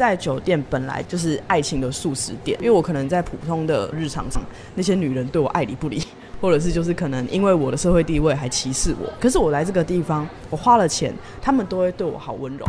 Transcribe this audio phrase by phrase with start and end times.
[0.00, 4.42] 在酒店本来就是爱情的素食店，因为我可能在普通的日常上，
[4.74, 6.02] 那些女人对我爱理不理，
[6.40, 9.12] 或者是就是可能因为我的社会地位还歧视我。
[9.20, 12.64] 可是我来这个地方，我花了钱，他们都会对我好温柔。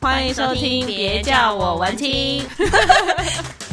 [0.00, 2.42] 欢迎收听，别叫我文青。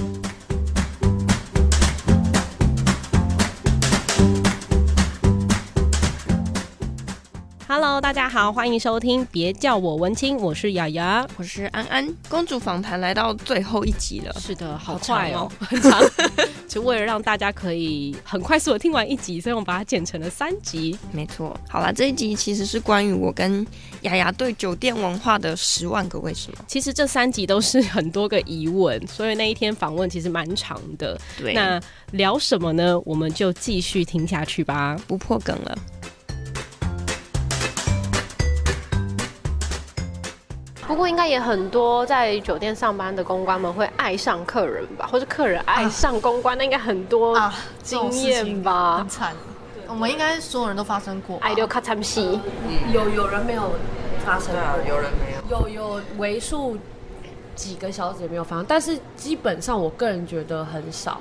[7.73, 12.05] Hello，大家好，欢迎收听，别叫我文青，我是雅雅，我是安安。
[12.27, 16.03] 公主访谈来到最后一集了，是的，好快哦，很长。
[16.67, 20.99] 就为了让大家可以很快速的听完一集，所以我们把它剪成了三集。
[21.13, 23.65] 没错，好啦，这一集其实是关于我跟
[24.01, 26.57] 雅雅对酒店文化的十万个为什么。
[26.67, 31.17] 其实这三集都是很多个疑问，所以那一天访问其实蛮长的。
[31.39, 31.79] 对，那
[32.11, 32.99] 聊什么呢？
[33.05, 35.77] 我们就继续听下去吧，不破梗了。
[41.01, 47.35] 过应该也很多在酒店上班的公关们会爱上客人吧，或者客人爱上公关，啊、那应该很多
[47.81, 48.71] 经验吧？
[48.71, 49.35] 啊、很惨，
[49.87, 51.39] 我们应该所有人都发生过。
[51.39, 52.39] 爱丢卡惨戏，
[52.93, 53.71] 有有人没有
[54.23, 56.77] 发生过，啊、有人没有，有有为数
[57.55, 61.19] 几个小姐没有发生，但是基本上我个人觉得很少。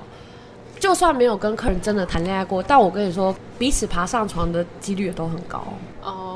[0.78, 5.62] 就算没有跟客人真的谈恋爱过，但我跟你说，彼此爬上床的几率也都很高。
[6.02, 6.29] 哦，对。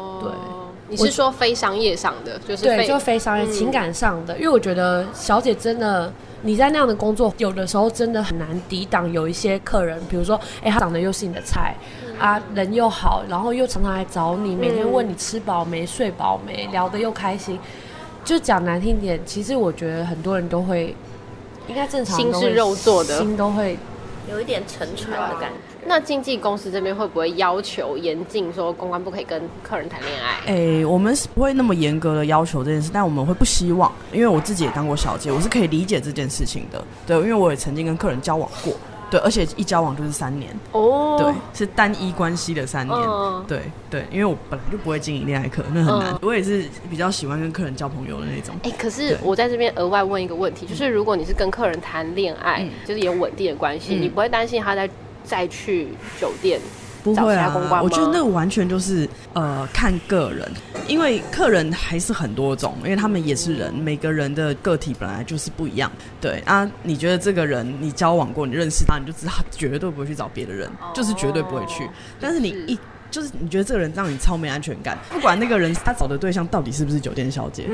[0.88, 9.10] 你是说非商业上的，就是对，就非商业、嗯、情感上的，因为我觉得小姐真的你在那样的工作，有的时候真的很难抵挡。
[9.10, 11.74] 有一些客人，比如说，哎、欸，他长得又是你的菜，
[12.06, 17.58] 嗯、啊，人又好，然后又常常来找你，每天问你吃饱没、睡饱没，聊得又开心。
[18.24, 20.94] 就讲难听点，其实我觉得很多人都会，
[21.66, 23.78] 应该正常，心是肉做的，心都会
[24.30, 25.86] 有一点沉船的感觉。
[25.86, 30.30] 那经纪公司这边会不会要求严禁说公关不可以跟客人谈恋爱？
[30.46, 36.82] 哎、欸，我们是不会那么严格的要求这件事，但我们会不希望，因为我自己也当过小姐，我是可以理解这件事情的。
[37.06, 38.72] 对，因为我也曾经跟客人交往过，
[39.10, 40.54] 对，而且一交往就是三年。
[40.72, 42.98] 哦，对，是单一关系的三年。
[42.98, 46.12] 嗯、对对，因为我本来就不会经营恋爱课，那很难。
[46.12, 48.54] 嗯、我也是比较喜欢跟客人交朋友的那种。
[48.62, 54.88] 哎、欸，可是我在这边额外问一个问题，就是如果你是跟客人谈恋爱，嗯、就是有稳定的关系，嗯、你不会担心他在？
[55.26, 55.88] 再去
[56.20, 56.60] 酒店
[57.04, 60.50] 不会啊，我觉得那个完全就是呃看个人，
[60.88, 65.92] 因为客人还是很多种，因为他们也是人，每个人的个体本来就是不一样。
[66.18, 71.86] 对啊，你觉得这个人你交往过，你认识他，你就知道他绝对不会去找别的人，就是绝对不会去。
[72.18, 72.78] 但是你一
[73.10, 77.64] 就是你觉得这个人让你超没安全感，不管那个人他找的对象到底是不是酒店小姐，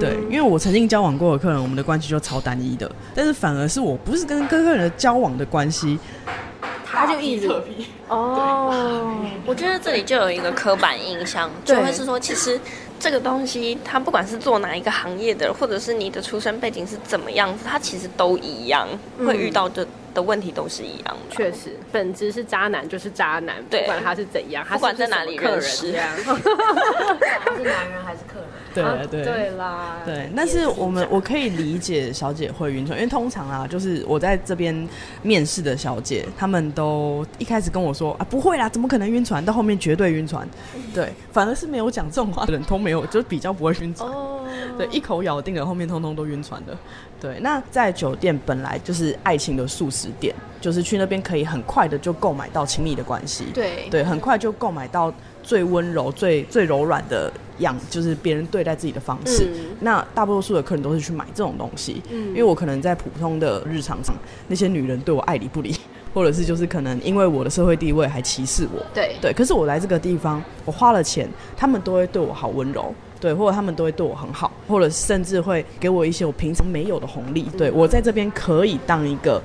[0.00, 5.98] 对，因为我曾经交往过的客人，我们的关系就超单一的，但是反而是我不是跟跟客人的交往的关系。
[7.06, 7.48] 他就一直
[8.08, 9.14] 哦，
[9.46, 12.60] 我觉得这里就有一个刻板印象，就会是说，其实
[12.98, 21.36] 这个东西，它不管是做哪一个行业的，或者是你的出身背景是怎么样子，它其实都一样，会遇到的的问题都是一样的。
[21.36, 28.48] 确实，本质是渣男就是渣男，不管他是怎样，不管在哪里认识，他是男人还是客人。
[28.72, 34.88] 对对对啦，对，但是我们我可以理解小姐会晕船，因为通常啊，就是我在这边
[35.22, 39.44] 面试的小姐，她们都一开始跟我说啊，不会啦，怎么可能晕船？
[39.44, 40.48] 到后面绝对晕船。
[40.94, 44.08] 对，反而是没有讲这种话的人都没有，就比较不会晕船。
[44.08, 44.29] 哦，
[44.78, 46.76] 对，一口咬定了后面通通都晕船的。
[47.20, 53.46] 对，那在酒店本来就是爱情的速食店，就是去那边可以很快的就购买到亲密的关系。
[53.52, 55.12] 对对，很快就购买到。
[55.42, 59.50] 最温柔、最最柔软的样，就是别人对待自己的方式。
[59.54, 64.14] 嗯、那大多数的客人都是去买这种东西，嗯、因为我可能在普通的日常上，
[64.48, 65.74] 那些女人对我爱理不理，
[66.12, 68.84] 或者是就是可能因为我的社会地位还歧视我。
[68.92, 71.26] 对对，可是我来这个地方，我花了钱，
[71.56, 77.42] 他们都会对我好温柔，对，或者他们都会对我很好，或者甚至会给我一些我平常没有的红利。
[77.58, 79.42] 对，我在这边可以当一个。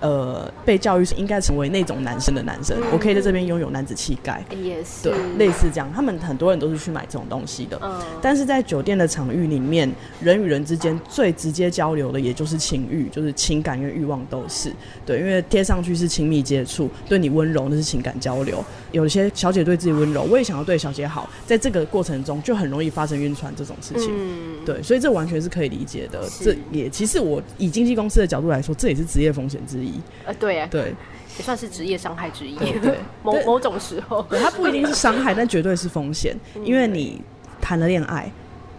[0.00, 5.90] 呃，被教育是应该成为那种男生的男生，嗯、我可以在这边拥有男子气概，也是对，类似这样。
[5.94, 14.72] 他们很多人都是去买这种东西的，嗯、但是在酒店的场域里面，人与人之间最直接交流的，也就是情欲，就是情感跟欲望都是
[15.04, 18.62] 对，因为贴上去是亲密接触，对你温柔那是情感交流。
[18.92, 24.10] 有些小姐对自己温柔，我也想要对小姐好，在这个过程中就很容易发生晕船这种事情。
[24.10, 26.22] 嗯，对，所以这完全是可以理解的。
[26.40, 29.85] 这也其实我以经纪公司的角度来说，这也是职业风险之一。
[30.24, 30.94] 呃，对啊，对，
[31.38, 32.56] 也算是职业伤害之一。
[32.56, 36.36] 对， 对某某种时候，它不一定是伤害， 但绝对是风险。
[36.64, 37.20] 因为你
[37.60, 38.30] 谈了恋爱，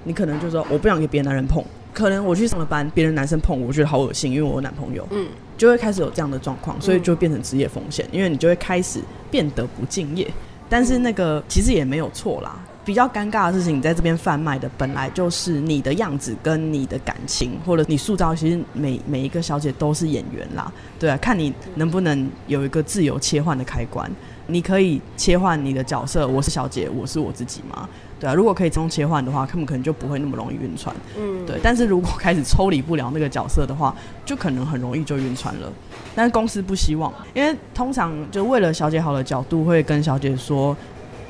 [0.03, 1.63] 你可能就说我不想给别的男人碰。
[1.93, 5.07] 可能我去上了班，别人男生碰我，我觉得好恶心，因为我有男朋友。
[5.09, 5.27] 嗯，
[5.57, 8.05] 就会开始有这样的状况，所以就会变成职业风险。
[8.11, 8.99] 因为你就会开始
[9.31, 10.31] 变得不敬业，
[10.69, 12.59] 但是那个其实也没有错啦。
[12.87, 24.09] 比较尴尬的事情，你在这边贩卖的本来就是你的样子跟你的感情，或者你塑造，其实每每一个小姐都是演员啦，对啊，看你能不能有一个自由切换的开关，
[24.45, 27.89] 你可以切换你的角色，我是小姐，我是我自己吗？
[28.21, 30.95] 对啊，如果可以自动切换的话，他们可能就不会那么容易晕船。
[31.19, 31.59] 嗯，对。
[31.61, 33.93] 但是如果开始抽离不了那个角色的话，
[34.25, 35.69] 就可能很容易就晕船了。
[36.15, 40.73] 但是公司不希望，因为通常就为了小姐好的角度，会跟小姐说。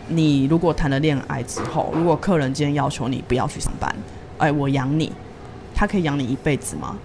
[0.07, 3.93] 你如果谈了恋爱之后，如果客人今天要求你不要去上班，
[4.37, 5.11] 哎，我养你，
[5.75, 6.97] 他可以养你一辈子吗？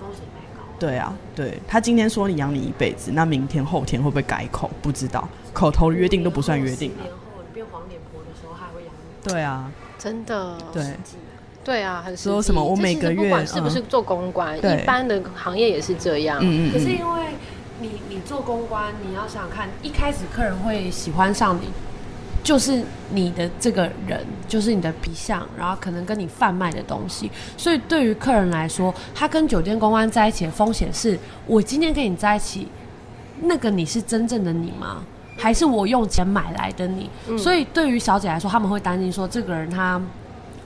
[0.00, 0.66] 风险太高。
[0.78, 4.70] 对啊，对，他今天说你养你一辈子，那明天后天会不会改口？
[4.82, 7.04] 不知道，口头约定都不算约定了。
[7.04, 9.30] 年后你变黄脸婆的时候，还会养你？
[9.30, 10.56] 对啊，真的。
[10.72, 10.84] 对，
[11.62, 12.62] 对啊，很说什么？
[12.62, 16.38] 我每个月不管是不是做公关，一般的行业也是这样。
[16.40, 16.72] 嗯嗯。
[16.72, 17.26] 可是因为
[17.80, 21.68] 你你做公关，你要想想看，一开始客人会喜欢上你。
[22.48, 32.66] 就是你的这个人，就是你的皮相，然后可能跟你贩卖的东西，所以对于客人来说，他跟酒店公关在一起的风险是：我今天跟你在一起，
[33.42, 35.02] 那个你是真正的你吗？
[35.36, 37.10] 还是我用钱买来的你？
[37.28, 40.00] 嗯、所以对于小姐来说，他们会担心说，这个人他。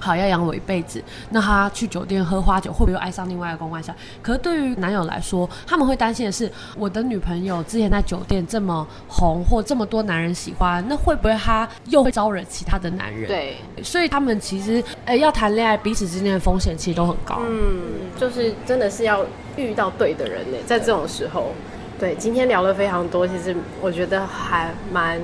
[0.02, 1.00] 好，要养我一辈子。
[1.30, 3.98] 那他去酒店喝花酒，会不会又爱上另外一个公关小姐？
[4.20, 13.28] 可是对于男友来说，他们会担心的是，我的女朋友之前在酒店这么红，或这么多男人喜欢，那会不会他又会招惹其他的男人？
[13.28, 17.38] 对，所以他们其实，呃，要谈恋爱，彼此之间的风险其实都很高。
[17.40, 19.24] 嗯，就是真的是要
[19.56, 21.52] 遇到对的人呢，在这种时候。
[22.00, 25.20] 对，今天聊了非常多，其实我觉得还蛮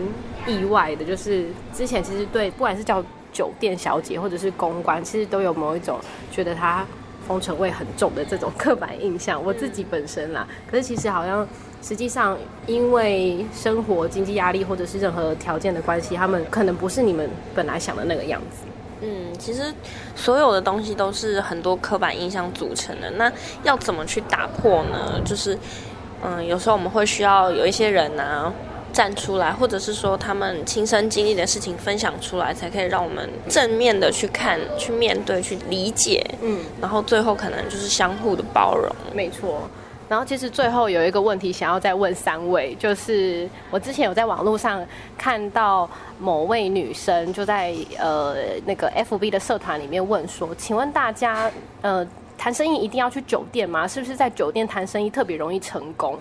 [0.46, 3.04] 意外的，就是之前其实对，不管是叫。
[3.32, 5.98] 酒店小姐或者是公关，其实都有某一种
[6.30, 6.84] 觉得她
[7.26, 9.42] 风尘味很重的这种刻板印象。
[9.44, 11.46] 我自己本身啦，可是其实好像
[11.82, 12.36] 实际上
[12.66, 18.66] 因为生活经济压力或者是任何条件的关系，他们可能不是你们本来想的那个样子。
[19.00, 19.72] 嗯，其实
[20.16, 23.08] 所有的东西都是很多刻板印象组成的。
[23.12, 23.31] 那
[23.62, 25.20] 要怎么去打破呢？
[25.24, 25.56] 就是
[26.24, 28.52] 嗯，有时候我们会需要有一些人啊。
[28.98, 36.28] 站出来，或者是说他们亲身经历的事情分享出来，才可以让我们正面的去看、去面对、去理解。
[36.42, 38.92] 嗯，然后最后可能就是相互的包容。
[39.14, 39.70] 没错。
[40.08, 44.84] 然后其实最后有一个问题想要再问三位，就是我之前有在网络上
[45.16, 48.34] 看到某位女生就在呃
[48.66, 51.48] 那个 FB 的社团里面问说，请问大家
[51.82, 52.04] 呃
[52.36, 53.86] 谈生意一定要去酒店吗？
[53.86, 56.18] 是不是在酒店谈生意特别容易成功？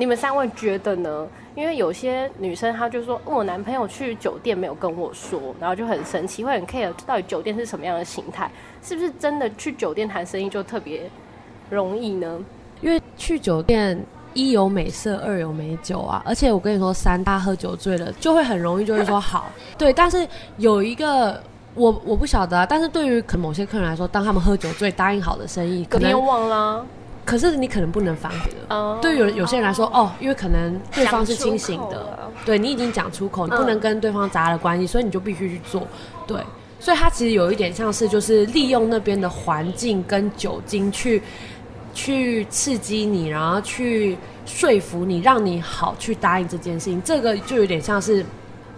[0.00, 1.28] 你们三位觉得呢？
[1.54, 8.50] 因为有些女生她就说，我男朋友去酒店没有跟我说，然后就很生气，会很 care 到底酒店是什么样的形态，
[8.82, 11.02] 是不是真的去酒店谈生意就特别
[11.68, 12.40] 容易呢？
[12.80, 14.02] 因为去酒店
[14.32, 19.92] 一有美色，二有美酒啊，而且我跟你说，三大喝酒醉了就会很容易就会说好，对。
[19.92, 20.26] 但是
[20.56, 21.38] 有一个
[21.74, 26.86] 我我不晓得啊，但是对于可能某些客人来说，当他们喝酒醉答应好的生意，可能又忘了。
[27.24, 28.76] 可是你可能不能反悔了。
[28.76, 30.06] Oh, 对于有有些人来说，oh.
[30.06, 35.86] 哦，因为可能对方是清醒的，对你已经讲出口，你不能跟对方砸了关系，所以你就必须去做。
[36.26, 36.38] 对，
[36.78, 41.22] 所以他其实有一点像是就是利用那边的环境跟酒精去
[41.94, 47.00] 去刺激你，然后去说服你，让你好去答应这件事情。
[47.02, 48.24] 这个就有点像是。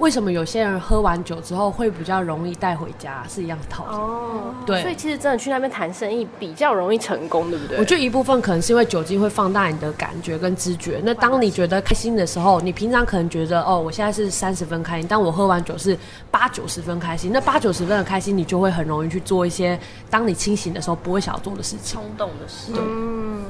[0.03, 3.25] 为什么有些人喝完酒之后会比较容易带回家？
[3.29, 4.55] 是一样的套路哦。
[4.67, 7.79] 对，所以其实真的去那边谈生意比较容易成功，对不对？
[7.79, 11.01] 我觉得一部分可能是因为酒精会放大你的感觉跟知觉。
[11.05, 15.97] 那当你觉得开心的时候，你平常可能觉得哦，我现在是三十分开心，但我喝完酒是
[16.33, 17.31] 八九十分开心。
[17.33, 19.79] 那八九十分的开心，你就会很容易去做一些
[20.11, 22.73] 当你清醒的时候不会想要做的事情，冲动的事。
[22.73, 22.83] 对。
[22.85, 23.45] 嗯，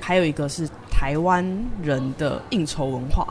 [0.00, 1.42] 还有一个是台湾
[1.82, 3.26] 人的应酬文化。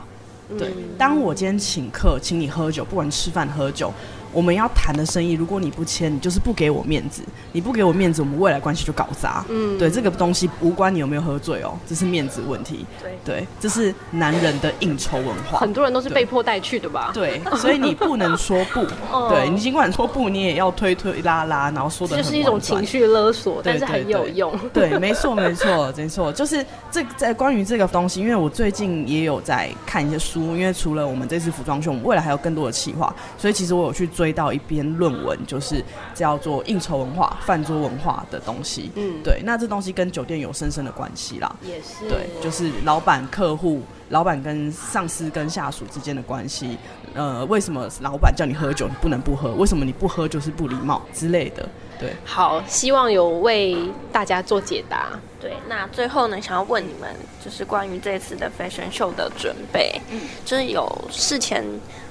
[0.58, 3.92] 对，当我今天请客，请你喝酒，不管吃饭喝酒。
[4.34, 7.22] 我们要谈的生意，如果你不签，你就是不给我面子。
[7.52, 9.44] 你不给我面子，我们未来关系就搞砸。
[9.48, 12.84] 嗯，对，这个东西无关你有没有喝醉哦，这是面子问题。
[13.00, 15.60] 对对，这是男人的应酬文化。
[15.60, 17.12] 很多人都是被迫带去的吧？
[17.14, 18.84] 对，所以你不能说不。
[19.30, 22.16] 对，你尽管说不，你也要推推拉拉，然后说的。
[22.16, 24.52] 就是一种情绪勒索，但是很有用。
[24.74, 34.23] 对，没错，没错，没错，就是这在关于这个东西，因为我最近也有在看一些书，因为除了我们这次服装秀，我们未来还有更多的企划，所以其实我有去追。
[34.24, 38.90] 追到一篇论文，就是叫做应酬文化、饭桌文化的东西。
[38.94, 41.56] 嗯，对，那这东西跟酒店有深深的关系啦。
[41.62, 46.78] 也是，对，就是老板、客户、老板跟上司跟下属之间的关系。
[47.12, 49.52] 呃，为什么老板叫你喝酒，你不能不喝？
[49.56, 51.68] 为什么你不喝就是不礼貌之类的？
[51.98, 53.76] 对，好，希望有为
[54.12, 55.18] 大家做解答。
[55.40, 57.10] 对，那最后呢，想要问你们，
[57.44, 61.64] 就是关于这次的 fashion show 的准备，嗯，就是有事前。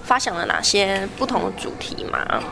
[0.06, 2.44] 发想了哪些不同的主题吗？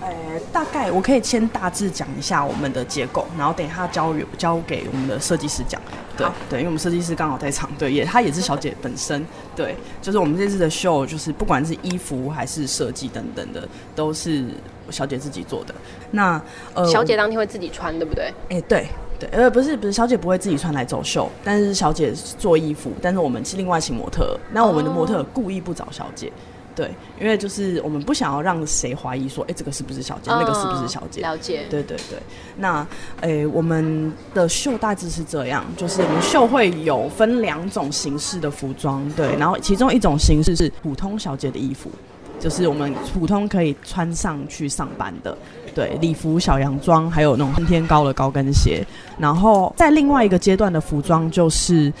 [0.00, 5.80] 呃，大概我可以先大致讲一下我们的结构，然后等一下交交给我们的设计师讲。
[6.16, 9.26] 对对，因为我们设计师刚好在场，对，也她也是小姐本身。
[9.56, 14.44] 对，就是我们这次的秀，就是不管是衣服还是设计等等的，都是
[14.90, 15.74] 小姐自己做的。
[16.12, 16.40] 那
[16.72, 18.32] 呃，小姐当天会自己穿，对不对？
[18.48, 18.86] 哎，对
[19.18, 26.28] 对，呃，不是不是，小姐不会自己穿来走秀，但是小姐做衣服，但是我们是另外请模特，那我们的模特故意不找小姐。
[26.28, 26.90] 哦对，
[27.20, 31.20] 因为就是我们不想要让谁怀疑说，哎，这个是不是小姐，嗯、那个是不是小姐？
[31.20, 31.66] 了解。
[31.70, 32.18] 对对对。
[32.56, 32.86] 那，
[33.20, 41.90] 诶，我们的秀大致是这样，就是我们秀会有分两种形式的服装，对，然后其中一种形式是普通小姐的衣服，
[42.40, 45.38] 就是我们普通可以穿上去上班的，
[45.74, 48.84] 对，礼服、小洋装，还有那种喷天高的高跟鞋。
[49.16, 51.92] 然后在另外一个阶段的服装就是。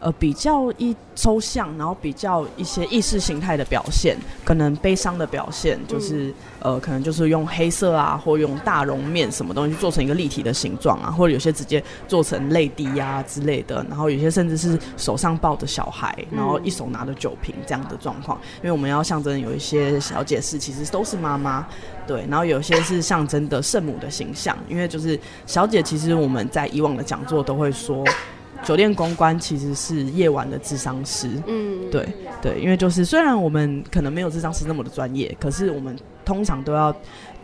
[0.00, 6.28] 呃，比较一抽象，然后比较一些意识形态的表现，可能悲伤的表现，就是、
[6.60, 21.66] 嗯、呃，可能就是用黑色啊，或用大绒面什么东西做成一个立体的形状啊，或者有些直接做成泪滴呀、啊、之类的，然后有些甚至是手上抱着小孩，然后一手拿着酒瓶这样的状况，因为我们要象征有一些小姐是其实都是妈妈，
[22.06, 28.04] 对，然后有些是象征的圣母的形象，因为就是小姐其实我们在以往的讲座都会说。
[28.64, 32.06] 酒店公关其实是夜晚的智商师，嗯，对
[32.42, 35.96] 对，因为就是虽然我们可能没有智商师那么的专业，可是我们
[36.28, 36.94] 通常都要。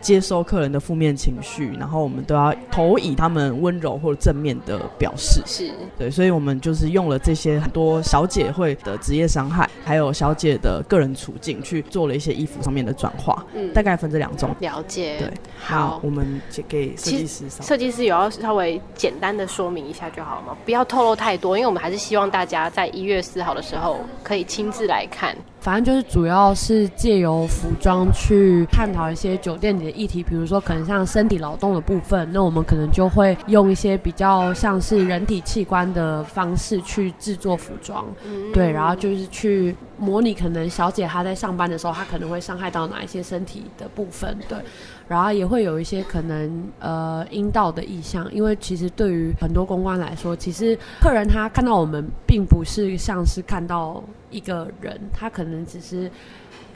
[0.01, 5.41] 接收客人的负面情绪，然后我们都要投以他们温柔或者正面的表示。
[5.47, 13.43] 是对，所以我们就是用了这些很多小姐会的职业伤害，还有小姐的个人处境，去做了一些衣服上面的转化。
[13.55, 14.55] 嗯，大概分这两种。
[14.59, 15.17] 了解。
[15.17, 17.49] 对，好，我们给设计师。
[17.49, 20.57] 设计师有要稍微简单的说明一下就好了吗？
[20.65, 25.35] 不要透露太多，因为我们还是希望大家在一月四号的时候可以亲自来看。
[25.65, 38.05] 反正就是主要是借由服装去探讨一些酒店里的议题，比如说可能像身体劳动的部分，那我们可能就会用一些比较像是人体器官的方式去制作服装，
[38.53, 44.59] 对，然后就是去模拟可能小姐她在上班的时候，她可能会伤害到哪一些身体的部分，对。
[45.07, 56.11] 然后也会有一些可能呃阴道的意向，因为其实对于很多公关来说，其实客人他看到我们，并不是像是看到一个人，他可能只是。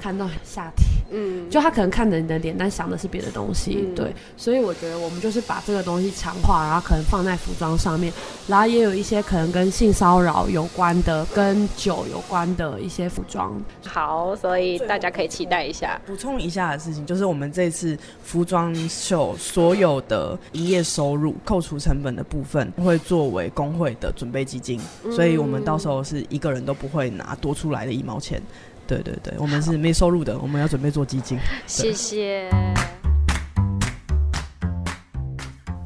[0.01, 8.11] 看到下体，嗯，就他可能看着你的脸，但想的是别的东西，嗯，对，所以我觉得我们就是把这个东西强化，然后可能放在服装上面，
[8.47, 13.59] 然后也有一些可能跟性骚扰有关的，跟酒有关的一些服装。
[13.85, 15.99] 好，所以大家可以期待一下。
[16.05, 28.41] 补充一下的事情就是，我们这次服装秀所有的营业收入扣除成本的部分，会作为工会的准备基金，嗯，所以我们到时候是一个人都不会拿多出来的一毛钱。
[28.89, 31.37] 对对对，我们是没收入的，我们要准备做基金。
[31.67, 32.49] 谢谢。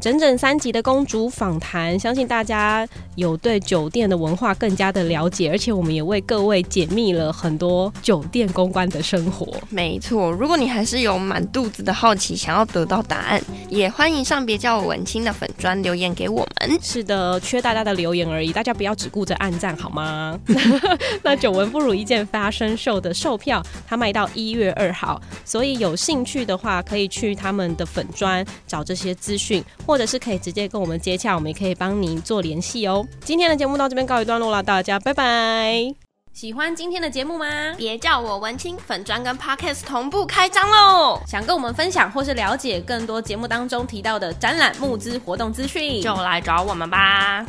[0.03, 9.47] 整整三集的公主访谈，相信大家有对酒店的文化更加的了解，而且我们也为各位解密了很多酒店公关的生活。
[9.69, 16.77] 没错，如果你还是有满肚子的好奇，想要得到答案，也欢迎上别叫我文青的粉砖留言给我们。
[16.81, 20.37] 是的，缺大家的留言而已，大家不要只顾着按赞好吗？
[21.23, 29.63] 那久闻不如一见 Fashion Show 的售票，它卖到一月二号，所以有兴趣的话，可以去他们的粉砖找这些资讯。
[29.85, 33.05] 或者是可以直接跟我们接洽，我们也可以帮您做联系哦。
[33.23, 35.93] 今天的节目到这边告一段落了，大家拜拜。
[36.33, 37.45] 喜欢今天的节目吗？
[37.77, 41.21] 别叫我文青，粉专跟 Podcast 同步开张喽！
[41.27, 47.45] 想跟我们分享或是了解更多节目当中提到的展览、募资、活动资讯，就来找我们吧。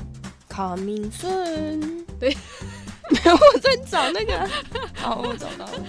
[0.50, 2.36] Coming soon，对，
[3.08, 4.46] 没有我在找那个，
[4.94, 5.80] 好，我找到了。